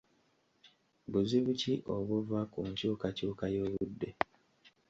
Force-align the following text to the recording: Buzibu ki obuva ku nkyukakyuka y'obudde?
Buzibu 1.11 1.51
ki 1.61 1.73
obuva 1.95 2.39
ku 2.51 2.59
nkyukakyuka 2.69 3.45
y'obudde? 3.55 4.09